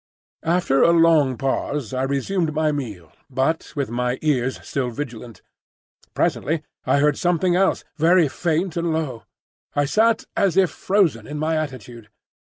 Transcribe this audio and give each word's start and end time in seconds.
After 0.49 0.81
a 0.81 0.89
long 0.89 1.37
pause 1.37 1.93
I 1.93 2.01
resumed 2.01 2.55
my 2.55 2.71
meal, 2.71 3.11
but 3.29 3.71
with 3.75 3.91
my 3.91 4.17
ears 4.23 4.59
still 4.67 4.89
vigilant. 4.89 5.43
Presently 6.15 6.63
I 6.85 6.97
heard 6.97 7.19
something 7.19 7.55
else, 7.55 7.83
very 7.97 8.27
faint 8.27 8.75
and 8.75 8.91
low. 8.91 9.25
I 9.75 9.85
sat 9.85 10.25
as 10.35 10.57
if 10.57 10.71
frozen 10.71 11.27
in 11.27 11.37
my 11.37 11.55
attitude. 11.55 12.09